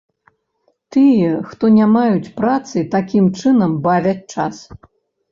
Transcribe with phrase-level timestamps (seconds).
[0.93, 4.55] Тыя, хто не маюць працы, такім чынам бавяць час.